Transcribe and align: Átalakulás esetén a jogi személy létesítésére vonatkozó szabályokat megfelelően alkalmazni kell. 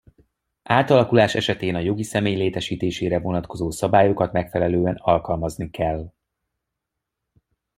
Átalakulás 0.69 1.35
esetén 1.35 1.75
a 1.75 1.79
jogi 1.79 2.03
személy 2.03 2.35
létesítésére 2.35 3.19
vonatkozó 3.19 3.71
szabályokat 3.71 4.31
megfelelően 4.31 4.95
alkalmazni 4.95 5.69
kell. 5.69 6.11